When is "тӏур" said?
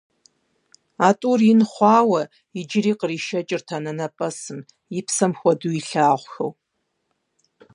1.19-1.39